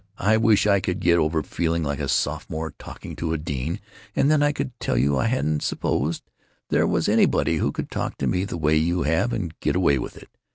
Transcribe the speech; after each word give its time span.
I 0.17 0.35
wish 0.35 0.65
I 0.65 0.79
could 0.79 0.99
get 0.99 1.19
over 1.19 1.43
feeling 1.43 1.83
like 1.83 1.99
a 1.99 2.07
sophomore 2.07 2.71
talking 2.79 3.15
to 3.17 3.33
a 3.33 3.37
dean, 3.37 3.79
and 4.15 4.31
then 4.31 4.41
I 4.41 4.51
could 4.51 4.71
tell 4.79 4.97
you 4.97 5.15
I 5.19 5.27
hadn't 5.27 5.61
supposed 5.61 6.23
there 6.69 6.87
was 6.87 7.07
anybody 7.07 7.59
could 7.71 7.91
talk 7.91 8.17
to 8.17 8.25
me 8.25 8.43
the 8.43 8.57
way 8.57 8.75
you 8.77 9.03
have 9.03 9.31
and 9.31 9.53
get 9.59 9.75
away 9.75 9.99
with 9.99 10.17
it. 10.17 10.29